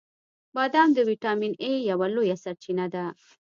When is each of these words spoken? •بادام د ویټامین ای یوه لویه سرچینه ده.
•بادام 0.55 0.89
د 0.93 0.99
ویټامین 1.09 1.53
ای 1.63 1.75
یوه 1.91 2.07
لویه 2.15 2.37
سرچینه 2.43 2.85
ده. 2.93 3.05